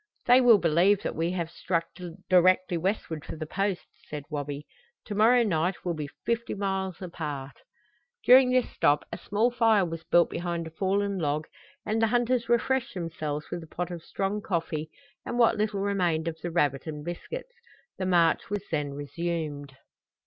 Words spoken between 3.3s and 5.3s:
the Post," said Wabi. "To